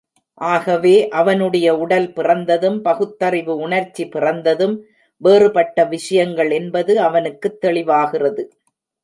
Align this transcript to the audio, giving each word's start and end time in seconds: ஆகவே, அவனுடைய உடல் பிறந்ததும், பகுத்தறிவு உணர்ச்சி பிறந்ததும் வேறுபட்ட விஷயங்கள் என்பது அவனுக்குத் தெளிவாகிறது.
ஆகவே, 0.41 1.07
அவனுடைய 1.09 1.67
உடல் 1.77 2.13
பிறந்ததும், 2.13 2.81
பகுத்தறிவு 2.81 3.55
உணர்ச்சி 3.55 4.07
பிறந்ததும் 4.07 4.75
வேறுபட்ட 5.21 5.85
விஷயங்கள் 5.85 6.51
என்பது 6.51 6.99
அவனுக்குத் 6.99 7.65
தெளிவாகிறது. 7.65 8.45